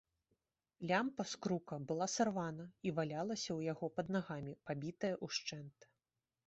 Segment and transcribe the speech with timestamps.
[0.91, 5.79] Лямпа з крука была сарвана і валялася ў яго пад нагамі, пабітая ўшчэнт.